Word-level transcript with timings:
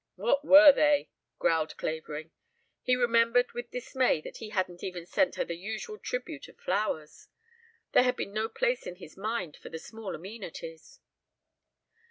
"What 0.15 0.43
were 0.43 0.71
they?" 0.71 1.11
growled 1.37 1.77
Clavering. 1.77 2.31
He 2.81 2.95
remembered 2.95 3.51
with 3.51 3.69
dismay 3.69 4.19
that 4.21 4.37
he 4.37 4.49
hadn't 4.49 4.83
even 4.83 5.05
sent 5.05 5.35
her 5.35 5.45
the 5.45 5.55
usual 5.55 5.99
tribute 5.99 6.47
of 6.47 6.57
flowers. 6.57 7.27
There 7.91 8.01
had 8.01 8.15
been 8.15 8.33
no 8.33 8.49
place 8.49 8.87
in 8.87 8.95
his 8.95 9.15
mind 9.15 9.57
for 9.57 9.69
the 9.69 9.77
small 9.77 10.15
amenities. 10.15 10.99